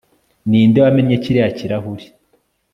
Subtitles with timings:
[0.49, 2.05] ninde wamennye kiriya kirahure